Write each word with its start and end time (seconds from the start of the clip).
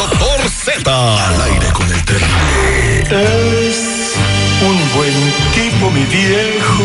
doctor 0.00 0.48
Z. 0.48 1.28
Al 1.28 1.42
aire 1.42 1.66
con 1.74 1.86
el 1.92 2.04
terrible. 2.06 3.02
Es 3.68 4.14
un 4.66 4.78
buen 4.96 5.14
tipo, 5.54 5.90
mi 5.90 6.04
viejo. 6.04 6.84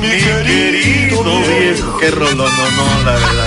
mi 0.00 0.08
querido 0.08 1.40
viejo. 1.40 1.98
Qué 1.98 2.10
rolón, 2.10 2.38
no, 2.38 2.48
no, 2.48 3.04
la 3.04 3.12
verdad. 3.12 3.37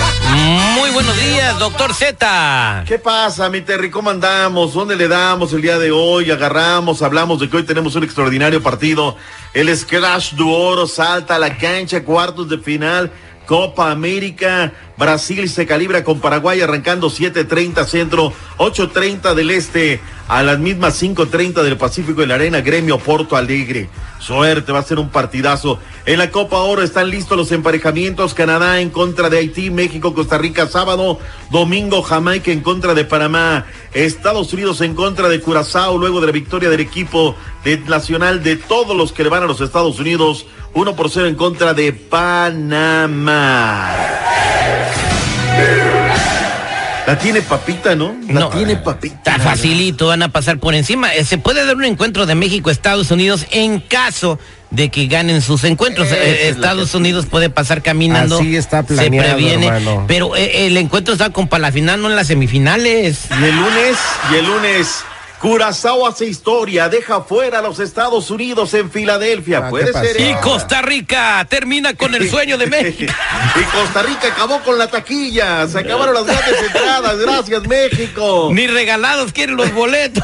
Buenos 0.92 1.18
días, 1.18 1.58
doctor 1.58 1.94
Z. 1.94 2.84
¿Qué 2.86 2.98
pasa, 2.98 3.48
mi 3.48 3.62
Terry? 3.62 3.90
¿Cómo 3.90 4.10
andamos? 4.10 4.74
¿Dónde 4.74 4.94
le 4.94 5.08
damos 5.08 5.52
el 5.54 5.62
día 5.62 5.78
de 5.78 5.90
hoy? 5.90 6.30
Agarramos, 6.30 7.00
hablamos 7.00 7.40
de 7.40 7.48
que 7.48 7.56
hoy 7.56 7.62
tenemos 7.62 7.94
un 7.94 8.04
extraordinario 8.04 8.62
partido. 8.62 9.16
El 9.54 9.74
Scratch 9.74 10.32
de 10.32 10.42
Oro 10.44 10.86
salta 10.86 11.36
a 11.36 11.38
la 11.38 11.56
cancha, 11.56 12.04
cuartos 12.04 12.48
de 12.50 12.58
final. 12.58 13.10
Copa 13.46 13.90
América, 13.90 14.72
Brasil 14.96 15.48
se 15.48 15.66
calibra 15.66 16.04
con 16.04 16.20
Paraguay 16.20 16.60
arrancando 16.60 17.08
7.30 17.08 17.84
centro, 17.86 18.32
8.30 18.58 19.34
del 19.34 19.50
este, 19.50 20.00
a 20.28 20.42
las 20.42 20.58
mismas 20.58 21.02
5.30 21.02 21.62
del 21.62 21.76
Pacífico 21.76 22.22
en 22.22 22.28
la 22.28 22.36
arena 22.36 22.60
Gremio 22.60 22.98
Porto 22.98 23.36
Alegre. 23.36 23.88
Suerte, 24.20 24.70
va 24.70 24.78
a 24.78 24.84
ser 24.84 24.98
un 24.98 25.08
partidazo. 25.08 25.80
En 26.04 26.18
la 26.18 26.32
Copa 26.32 26.56
Oro 26.58 26.82
están 26.82 27.10
listos 27.10 27.38
los 27.38 27.52
emparejamientos, 27.52 28.34
Canadá 28.34 28.80
en 28.80 28.90
contra 28.90 29.30
de 29.30 29.38
Haití, 29.38 29.70
México, 29.70 30.14
Costa 30.14 30.36
Rica 30.36 30.66
sábado, 30.66 31.20
domingo 31.50 32.02
Jamaica 32.02 32.50
en 32.50 32.60
contra 32.60 32.92
de 32.94 33.04
Panamá, 33.04 33.66
Estados 33.94 34.52
Unidos 34.52 34.80
en 34.80 34.96
contra 34.96 35.28
de 35.28 35.40
Curazao, 35.40 35.96
luego 35.98 36.20
de 36.20 36.26
la 36.26 36.32
victoria 36.32 36.70
del 36.70 36.80
equipo 36.80 37.36
de- 37.62 37.78
nacional 37.78 38.42
de 38.42 38.56
todos 38.56 38.96
los 38.96 39.12
que 39.12 39.22
le 39.22 39.28
van 39.28 39.44
a 39.44 39.46
los 39.46 39.60
Estados 39.60 40.00
Unidos. 40.00 40.46
1 40.74 40.96
por 40.96 41.08
0 41.08 41.28
en 41.28 41.36
contra 41.36 41.72
de 41.72 41.92
Panamá. 41.92 43.94
La 47.06 47.18
tiene 47.18 47.42
papita, 47.42 47.96
¿no? 47.96 48.14
La 48.28 48.40
No, 48.40 48.48
tiene 48.50 48.76
papita. 48.76 49.16
Está 49.16 49.38
facilito, 49.40 50.06
van 50.06 50.22
a 50.22 50.28
pasar 50.28 50.58
por 50.58 50.74
encima. 50.74 51.12
Eh, 51.14 51.24
Se 51.24 51.36
puede 51.36 51.64
dar 51.66 51.74
un 51.76 51.84
encuentro 51.84 52.26
de 52.26 52.34
México-Estados 52.36 53.10
Unidos 53.10 53.46
en 53.50 53.80
caso 53.80 54.38
de 54.70 54.88
que 54.88 55.06
ganen 55.08 55.42
sus 55.42 55.64
encuentros. 55.64 56.08
Eh, 56.12 56.48
Estados 56.48 56.92
que- 56.92 56.96
Unidos 56.98 57.26
puede 57.26 57.50
pasar 57.50 57.82
caminando. 57.82 58.38
Así 58.38 58.54
está 58.56 58.82
Se 58.86 58.94
planeado, 58.94 59.34
previene. 59.34 59.66
hermano. 59.66 60.04
Pero 60.06 60.36
eh, 60.36 60.66
el 60.68 60.76
encuentro 60.76 61.12
está 61.12 61.30
con 61.30 61.48
para 61.48 61.62
la 61.62 61.72
final, 61.72 62.00
no 62.00 62.08
en 62.08 62.14
las 62.16 62.28
semifinales. 62.28 63.22
Y 63.30 63.44
el 63.44 63.56
lunes, 63.56 63.96
y 64.30 64.34
el 64.36 64.46
lunes, 64.46 64.88
Curazao 65.42 66.06
hace 66.06 66.26
historia, 66.26 66.88
deja 66.88 67.22
fuera 67.22 67.58
a 67.58 67.62
los 67.62 67.80
Estados 67.80 68.30
Unidos 68.30 68.72
en 68.74 68.92
Filadelfia. 68.92 69.58
Ah, 69.66 69.70
Puede 69.70 69.86
¿qué 69.86 69.92
ser. 69.92 70.02
pasó? 70.12 70.18
Y 70.20 70.22
¿eh? 70.30 70.36
Costa 70.40 70.82
Rica 70.82 71.44
termina 71.50 71.94
con 71.94 72.14
el 72.14 72.30
sueño 72.30 72.56
de 72.56 72.66
México. 72.68 73.12
y 73.60 73.64
Costa 73.76 74.02
Rica 74.04 74.28
acabó 74.28 74.60
con 74.60 74.78
la 74.78 74.86
taquilla. 74.86 75.66
Se 75.66 75.80
acabaron 75.80 76.14
las 76.14 76.26
grandes 76.26 76.62
entradas. 76.64 77.18
Gracias, 77.18 77.66
México. 77.66 78.50
Ni 78.52 78.68
regalados 78.68 79.32
quieren 79.32 79.56
los 79.56 79.72
boletos. 79.74 80.22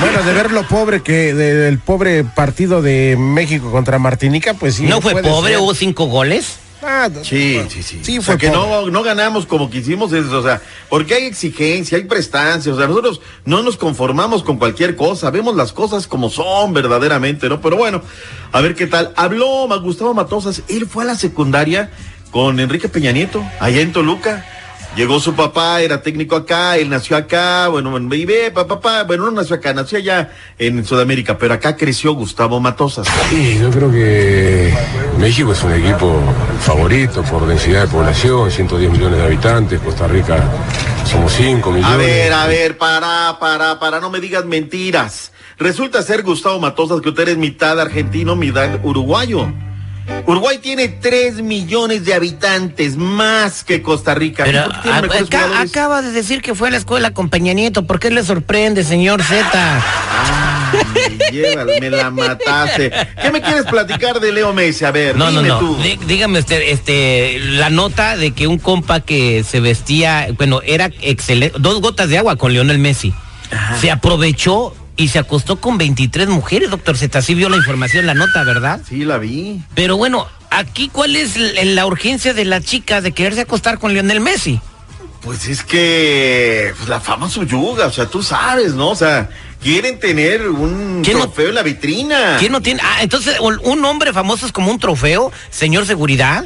Bueno, 0.00 0.22
de 0.22 0.32
ver 0.32 0.50
lo 0.50 0.66
pobre 0.66 1.02
que 1.02 1.34
de- 1.34 1.54
del 1.54 1.78
pobre 1.78 2.24
partido 2.24 2.80
de 2.80 3.16
México 3.18 3.70
contra 3.70 3.98
Martinica, 3.98 4.54
pues 4.54 4.76
sí. 4.76 4.84
no 4.84 5.02
fue 5.02 5.20
pobre, 5.22 5.52
ser. 5.52 5.60
hubo 5.60 5.74
cinco 5.74 6.06
goles. 6.06 6.56
Ah, 6.82 7.08
Sí, 7.22 7.60
sí, 7.68 7.82
sí. 7.82 8.00
Sí, 8.02 8.18
o 8.18 8.22
sea, 8.22 8.34
fue 8.34 8.38
que 8.38 8.48
pobre. 8.48 8.68
no, 8.68 8.90
no 8.90 9.02
ganamos 9.02 9.46
como 9.46 9.70
quisimos, 9.70 10.12
es, 10.12 10.26
o 10.26 10.42
sea, 10.42 10.60
porque 10.88 11.14
hay 11.14 11.24
exigencia, 11.24 11.96
hay 11.96 12.04
prestancia, 12.04 12.72
o 12.72 12.76
sea, 12.76 12.86
nosotros 12.86 13.20
no 13.44 13.62
nos 13.62 13.76
conformamos 13.76 14.42
con 14.42 14.58
cualquier 14.58 14.94
cosa, 14.94 15.30
vemos 15.30 15.56
las 15.56 15.72
cosas 15.72 16.06
como 16.06 16.28
son 16.30 16.74
verdaderamente, 16.74 17.48
¿no? 17.48 17.60
Pero 17.60 17.76
bueno, 17.76 18.02
a 18.52 18.60
ver 18.60 18.74
qué 18.74 18.86
tal. 18.86 19.12
Habló 19.16 19.68
Gustavo 19.80 20.14
Matosas, 20.14 20.62
él 20.68 20.86
fue 20.86 21.04
a 21.04 21.06
la 21.06 21.14
secundaria 21.16 21.90
con 22.30 22.60
Enrique 22.60 22.88
Peña 22.88 23.12
Nieto, 23.12 23.42
allá 23.60 23.80
en 23.80 23.92
Toluca. 23.92 24.44
Llegó 24.96 25.20
su 25.20 25.34
papá, 25.34 25.82
era 25.82 26.00
técnico 26.00 26.36
acá, 26.36 26.78
él 26.78 26.88
nació 26.88 27.18
acá, 27.18 27.68
bueno, 27.68 27.92
vive, 28.08 28.50
papá, 28.50 28.80
papá, 28.80 29.02
bueno, 29.02 29.26
no 29.26 29.30
nació 29.30 29.56
acá, 29.56 29.74
nació 29.74 29.98
allá 29.98 30.30
en 30.58 30.86
Sudamérica, 30.86 31.36
pero 31.36 31.52
acá 31.52 31.76
creció 31.76 32.14
Gustavo 32.14 32.60
Matosas. 32.60 33.06
Sí, 33.28 33.58
yo 33.60 33.70
creo 33.70 33.92
que 33.92 34.72
México 35.18 35.52
es 35.52 35.62
un 35.62 35.74
equipo 35.74 36.18
favorito 36.60 37.22
por 37.24 37.46
densidad 37.46 37.82
de 37.82 37.88
población, 37.88 38.50
110 38.50 38.90
millones 38.90 39.18
de 39.18 39.26
habitantes, 39.26 39.80
Costa 39.80 40.08
Rica 40.08 40.42
somos 41.04 41.30
5 41.32 41.70
millones. 41.72 41.94
A 41.94 41.96
ver, 41.98 42.32
a 42.32 42.46
ver, 42.46 42.78
para, 42.78 43.36
para, 43.38 43.78
para, 43.78 44.00
no 44.00 44.08
me 44.08 44.18
digas 44.18 44.46
mentiras. 44.46 45.30
Resulta 45.58 46.00
ser 46.00 46.22
Gustavo 46.22 46.58
Matosas 46.58 47.02
que 47.02 47.10
usted 47.10 47.28
es 47.28 47.36
mitad 47.36 47.78
argentino, 47.78 48.34
mitad 48.34 48.80
uruguayo. 48.82 49.46
Uruguay 50.26 50.58
tiene 50.58 50.88
3 50.88 51.42
millones 51.42 52.04
de 52.04 52.14
habitantes 52.14 52.96
más 52.96 53.62
que 53.64 53.82
Costa 53.82 54.14
Rica. 54.14 54.44
Pero 54.44 54.64
¿Por 54.64 54.72
qué 54.74 54.80
tiene 54.82 54.98
a- 54.98 55.02
mejores 55.02 55.22
acá- 55.26 55.38
jugadores? 55.42 55.70
acaba 55.70 56.02
de 56.02 56.12
decir 56.12 56.42
que 56.42 56.54
fue 56.54 56.68
a 56.68 56.70
la 56.72 56.76
escuela 56.78 57.12
con 57.12 57.28
Peña 57.28 57.52
Nieto. 57.52 57.86
¿Por 57.86 57.98
qué 58.00 58.10
le 58.10 58.24
sorprende, 58.24 58.82
señor 58.84 59.22
Z? 59.22 59.82
Llévalo, 61.32 61.72
me 61.80 61.90
la 61.90 62.10
mataste. 62.10 62.90
¿Qué 63.22 63.30
me 63.30 63.40
quieres 63.40 63.64
platicar 63.66 64.20
de 64.20 64.32
Leo 64.32 64.52
Messi? 64.52 64.84
A 64.84 64.90
ver, 64.90 65.16
No, 65.16 65.26
no, 65.30 65.38
dime 65.42 65.48
no. 65.48 65.58
tú. 65.58 65.76
Dí- 65.82 65.98
Dígame 66.06 66.38
usted, 66.40 66.60
este, 66.68 67.38
la 67.40 67.70
nota 67.70 68.16
de 68.16 68.32
que 68.32 68.46
un 68.46 68.58
compa 68.58 69.00
que 69.00 69.44
se 69.44 69.60
vestía, 69.60 70.28
bueno, 70.36 70.60
era 70.64 70.90
excelente, 71.02 71.56
dos 71.60 71.80
gotas 71.80 72.08
de 72.08 72.18
agua 72.18 72.36
con 72.36 72.52
Lionel 72.52 72.78
Messi. 72.78 73.14
Se 73.80 73.90
aprovechó 73.92 74.74
y 74.96 75.08
se 75.08 75.18
acostó 75.18 75.60
con 75.60 75.78
23 75.78 76.28
mujeres, 76.28 76.70
doctor 76.70 76.96
Z. 76.96 77.20
Sí 77.22 77.34
vio 77.34 77.48
la 77.48 77.56
información, 77.56 78.06
la 78.06 78.14
nota, 78.14 78.42
¿verdad? 78.44 78.80
Sí, 78.88 79.04
la 79.04 79.18
vi. 79.18 79.62
Pero 79.74 79.96
bueno, 79.96 80.26
aquí, 80.50 80.88
¿cuál 80.88 81.16
es 81.16 81.36
la 81.64 81.86
urgencia 81.86 82.32
de 82.34 82.44
la 82.44 82.60
chica 82.60 83.00
de 83.00 83.12
quererse 83.12 83.42
acostar 83.42 83.78
con 83.78 83.92
Lionel 83.92 84.20
Messi? 84.20 84.60
Pues 85.22 85.48
es 85.48 85.62
que 85.64 86.72
pues, 86.76 86.88
la 86.88 87.00
fama 87.00 87.28
subyuga, 87.28 87.86
o 87.86 87.92
sea, 87.92 88.06
tú 88.06 88.22
sabes, 88.22 88.74
¿no? 88.74 88.90
O 88.90 88.94
sea, 88.96 89.28
quieren 89.60 89.98
tener 89.98 90.48
un 90.48 91.02
¿Quién 91.04 91.18
no- 91.18 91.24
trofeo 91.24 91.48
en 91.48 91.54
la 91.56 91.62
vitrina. 91.62 92.36
¿Quién 92.38 92.52
no 92.52 92.62
tiene? 92.62 92.80
Ah, 92.82 92.98
entonces, 93.02 93.36
un 93.40 93.84
hombre 93.84 94.12
famoso 94.12 94.46
es 94.46 94.52
como 94.52 94.70
un 94.70 94.78
trofeo, 94.78 95.32
señor 95.50 95.84
seguridad. 95.86 96.44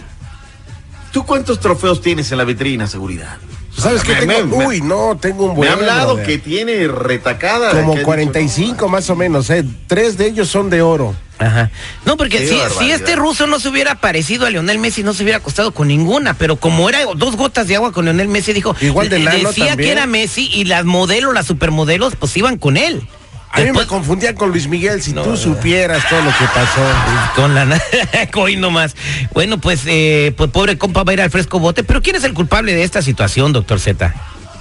¿Tú 1.13 1.25
cuántos 1.27 1.61
trofeos 1.61 2.01
tienes 2.01 2.31
en 2.33 2.39
la 2.39 2.45
vitrina, 2.45 2.87
seguridad? 2.87 3.37
¿Sabes 3.81 4.03
qué 4.03 4.15
Me- 4.15 4.27
tengo? 4.35 4.57
me- 4.59 4.67
Uy, 4.67 4.81
no, 4.81 5.17
tengo 5.21 5.45
un 5.45 5.51
Me 5.51 5.57
buen. 5.57 5.71
ha 5.71 5.73
hablado 5.75 6.15
brother. 6.15 6.27
que 6.27 6.39
tiene 6.39 6.87
retacada. 6.89 7.71
Como 7.71 7.93
que 7.95 7.99
ha 7.99 8.01
dicho, 8.01 8.05
45 8.07 8.89
más 8.89 9.11
o 9.11 9.17
menos, 9.17 9.49
¿eh? 9.51 9.65
Tres 9.87 10.17
de 10.19 10.27
ellos 10.27 10.49
son 10.49 10.71
de 10.71 10.83
oro. 10.83 11.15
Ajá. 11.39 11.71
No, 12.05 12.19
porque 12.19 12.47
si, 12.47 12.91
este 12.91 13.17
ruso 13.17 13.47
no 13.47 13.59
se 13.61 13.69
hubiera 13.71 13.95
parecido 14.01 14.45
a 14.45 14.51
Lionel 14.51 14.79
Messi, 14.79 15.03
no 15.03 15.15
se 15.15 15.23
hubiera 15.23 15.39
acostado 15.39 15.73
con 15.73 15.89
ninguna, 15.89 16.35
pero 16.35 16.57
como 16.57 16.87
era 16.91 17.01
dos 17.17 17.37
gotas 17.37 17.67
de 17.67 17.77
agua 17.77 17.93
con 17.93 18.05
Lionel 18.05 18.29
Messi, 18.29 18.53
dijo, 18.53 18.77
Igual 18.83 19.09
de 19.09 19.21
decía 19.21 19.69
también. 19.69 19.77
que 19.79 19.91
era 19.91 20.07
Messi 20.07 20.51
y 20.53 20.65
las 20.65 20.85
modelos, 20.85 21.33
las 21.33 21.47
supermodelos, 21.47 22.15
pues 22.17 22.37
iban 22.37 22.59
con 22.59 22.77
él. 22.77 23.09
A 23.53 23.61
mí 23.61 23.73
me 23.73 23.87
confundían 23.87 24.37
con 24.37 24.51
Luis 24.51 24.69
Miguel, 24.69 25.03
si 25.03 25.13
No, 25.13 25.23
tú 25.23 25.37
supieras 25.37 26.09
todo 26.09 26.23
lo 26.23 26.31
que 26.31 26.45
pasó. 26.55 26.81
con 27.35 27.55
la 27.55 27.83
Hoy 28.37 28.57
nomás. 28.57 28.95
Bueno, 29.33 29.59
pues, 29.59 29.83
eh, 29.87 30.33
pues 30.37 30.51
pobre 30.51 30.79
compa 30.79 31.03
va 31.03 31.11
a 31.11 31.15
ir 31.15 31.21
al 31.21 31.31
fresco 31.31 31.59
bote, 31.59 31.83
pero 31.83 32.01
¿quién 32.01 32.17
es 32.17 32.25
el 32.25 32.33
culpable 32.33 32.75
de 32.75 32.85
esta 32.85 33.03
situación, 33.03 33.53
doctor 33.53 33.81
Z? 33.81 34.15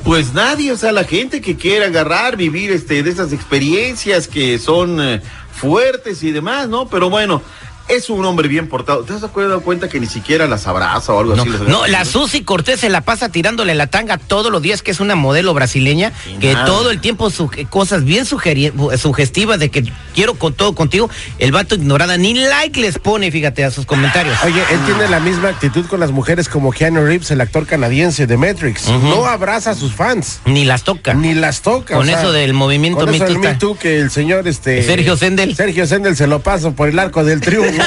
Pues 0.03 0.33
nadie, 0.33 0.71
o 0.71 0.77
sea, 0.77 0.91
la 0.91 1.03
gente 1.03 1.41
que 1.41 1.55
quiere 1.55 1.85
agarrar, 1.85 2.35
vivir 2.35 2.71
este, 2.71 3.03
de 3.03 3.09
esas 3.09 3.31
experiencias 3.31 4.27
que 4.27 4.57
son 4.57 4.99
eh, 5.01 5.21
fuertes 5.53 6.23
y 6.23 6.31
demás, 6.31 6.67
¿no? 6.67 6.87
Pero 6.87 7.09
bueno, 7.09 7.41
es 7.89 8.09
un 8.09 8.23
hombre 8.25 8.47
bien 8.47 8.67
portado. 8.67 9.03
¿Te 9.03 9.13
has 9.13 9.21
dado 9.21 9.61
cuenta 9.61 9.89
que 9.89 9.99
ni 9.99 10.05
siquiera 10.07 10.47
las 10.47 10.67
abraza 10.67 11.13
o 11.13 11.19
algo 11.19 11.35
No, 11.35 11.41
así? 11.43 11.51
no, 11.67 11.87
la 11.87 12.05
Susi 12.05 12.43
Cortés 12.43 12.79
se 12.79 12.89
la 12.89 13.01
pasa 13.01 13.29
tirándole 13.29 13.75
la 13.75 13.87
tanga 13.87 14.17
todos 14.17 14.51
los 14.51 14.61
días, 14.61 14.81
que 14.81 14.91
es 14.91 14.99
una 14.99 15.15
modelo 15.15 15.53
brasileña, 15.53 16.13
que 16.39 16.53
nada. 16.53 16.65
todo 16.65 16.91
el 16.91 17.01
tiempo 17.01 17.29
su- 17.29 17.49
cosas 17.69 18.03
bien 18.03 18.25
sugeri- 18.25 18.71
sugestivas 18.97 19.59
de 19.59 19.69
que 19.69 19.91
quiero 20.13 20.35
con 20.35 20.53
todo 20.53 20.75
contigo, 20.75 21.09
el 21.39 21.51
vato 21.51 21.75
ignorada, 21.75 22.17
ni 22.17 22.33
like 22.35 22.79
les 22.79 22.99
pone, 22.99 23.31
fíjate, 23.31 23.63
a 23.65 23.71
sus 23.71 23.85
comentarios. 23.85 24.37
Oye, 24.43 24.61
él 24.71 24.79
tiene 24.85 25.07
la 25.09 25.19
misma 25.19 25.49
actitud 25.49 25.85
con 25.87 25.99
las 25.99 26.11
mujeres 26.11 26.47
como 26.47 26.71
Keanu 26.71 27.03
Reeves, 27.05 27.31
el 27.31 27.41
actor 27.41 27.65
canadiense 27.65 28.27
de 28.27 28.37
Matrix. 28.37 28.87
No 28.87 29.25
abraza 29.25 29.71
a 29.71 29.75
sus 29.75 29.93
fans. 29.93 30.41
Ni 30.45 30.63
las 30.65 30.83
toca. 30.83 31.13
Ni 31.15 31.33
las 31.33 31.61
toca. 31.61 31.95
Con 31.95 32.09
eso 32.09 32.31
del 32.31 32.53
movimiento 32.53 32.99
con 33.05 33.13
eso 33.13 33.25
Me 33.39 33.55
Too 33.55 33.77
que 33.77 33.99
el 33.99 34.11
señor 34.11 34.47
este 34.47 34.83
Sergio 34.83 35.17
Sendel. 35.17 35.55
Sergio 35.55 35.87
Sendel 35.87 36.15
se 36.15 36.27
lo 36.27 36.39
paso 36.41 36.73
por 36.73 36.87
el 36.89 36.99
arco 36.99 37.23
del 37.23 37.41
triunfo. 37.41 37.78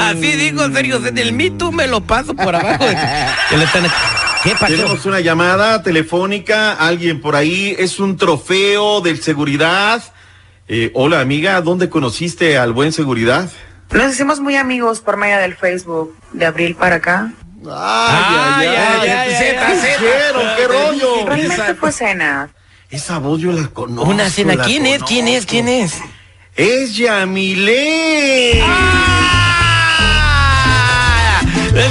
Así 0.00 0.32
digo, 0.32 0.68
Sergio 0.70 1.00
Me 1.32 1.50
Too 1.50 1.72
me 1.72 1.86
lo 1.86 2.00
paso 2.00 2.34
por 2.34 2.54
abajo. 2.54 2.84
Que 3.50 3.56
le 3.56 3.64
están- 3.64 3.86
¿Qué 4.42 4.50
pasó? 4.52 4.66
Tenemos 4.66 5.06
una 5.06 5.20
llamada 5.20 5.82
telefónica, 5.82 6.72
alguien 6.74 7.20
por 7.20 7.34
ahí, 7.34 7.74
es 7.78 7.98
un 7.98 8.16
trofeo 8.16 9.00
del 9.00 9.20
seguridad. 9.22 10.02
Eh, 10.68 10.90
hola 10.94 11.20
amiga, 11.20 11.60
¿dónde 11.60 11.88
conociste 11.88 12.58
al 12.58 12.72
buen 12.72 12.92
seguridad? 12.92 13.50
Nos 13.90 14.12
hicimos 14.12 14.40
muy 14.40 14.56
amigos 14.56 15.00
por 15.00 15.16
medio 15.16 15.38
del 15.38 15.56
Facebook 15.56 16.16
de 16.32 16.46
abril 16.46 16.74
para 16.76 16.96
acá. 16.96 17.32
Ay, 17.68 18.66
ay, 18.68 19.08
ay, 19.08 19.34
Zeta, 19.34 19.72
¿Qué 20.56 20.68
rollo? 20.68 21.26
Realmente 21.26 21.74
fue 21.74 21.90
cena. 21.92 22.48
Esa 22.90 23.18
voz 23.18 23.40
yo 23.40 23.50
la 23.52 23.66
conozco. 23.68 24.08
Una 24.10 24.30
cena. 24.30 24.56
¿Quién 24.64 24.86
es? 24.86 25.02
¿Quién 25.02 25.26
es? 25.28 25.46
¿Quién 25.46 25.68
es? 25.68 25.94
Es 26.56 26.96
Yamilé. 26.96 28.62
¡Ah! 28.64 29.02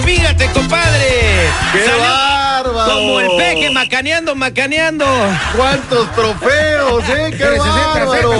Fíjate, 0.03 0.49
compadre. 0.51 1.47
¡Qué 1.71 1.85
Salió 1.85 2.01
bárbaro! 2.01 2.91
Como 2.91 3.19
el 3.19 3.27
peje, 3.37 3.69
macaneando, 3.69 4.33
macaneando. 4.35 5.05
¿Cuántos 5.55 6.11
trofeos, 6.13 7.03
eh? 7.09 7.31
¡Qué 7.37 7.45
bárbaro! 7.59 8.31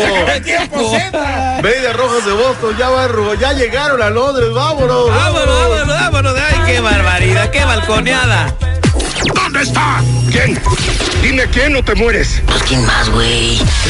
Media 1.61 1.93
Rojas 1.93 2.25
de 2.25 2.31
Boston, 2.33 2.75
ya 2.77 2.89
va, 2.89 3.07
Ru- 3.07 3.37
ya 3.39 3.53
llegaron 3.53 4.01
a 4.01 4.09
Londres, 4.09 4.51
vámonos. 4.53 5.09
Vámonos, 5.09 5.47
vámonos, 5.47 5.87
vámonos. 5.87 6.35
Ay, 6.39 6.59
qué 6.65 6.79
barbaridad, 6.79 7.49
qué 7.51 7.63
balconeada. 7.65 8.53
¿Dónde 9.33 9.61
está? 9.61 10.03
¿Quién? 10.31 10.59
Dime 11.21 11.47
quién 11.47 11.75
o 11.75 11.83
te 11.83 11.95
mueres. 11.95 12.41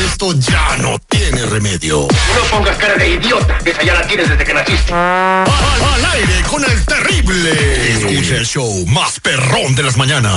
Esto 0.05 0.33
ya 0.33 0.77
no 0.77 0.97
tiene 1.09 1.45
remedio. 1.45 2.07
No 2.35 2.43
pongas 2.51 2.77
cara 2.77 2.95
de 2.95 3.09
idiota. 3.09 3.57
Esa 3.65 3.83
ya 3.83 3.93
la 3.93 4.07
tienes 4.07 4.29
desde 4.29 4.43
que 4.43 4.53
naciste. 4.53 4.93
Al, 4.93 5.45
al 5.47 6.05
aire 6.13 6.43
con 6.49 6.63
el 6.63 6.85
terrible. 6.85 7.91
Escucha 7.91 8.35
el 8.37 8.45
show 8.45 8.85
más 8.87 9.19
perrón 9.19 9.75
de 9.75 9.83
las 9.83 9.97
mañanas. 9.97 10.33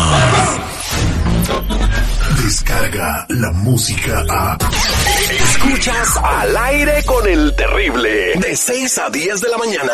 Descarga 2.42 3.26
la 3.28 3.52
música 3.52 4.24
a. 4.28 4.58
Escuchas 5.30 6.16
al 6.22 6.56
aire 6.56 7.02
con 7.04 7.26
el 7.28 7.54
terrible. 7.54 8.32
De 8.36 8.56
6 8.56 8.98
a 8.98 9.10
10 9.10 9.40
de 9.40 9.48
la 9.48 9.58
mañana. 9.58 9.92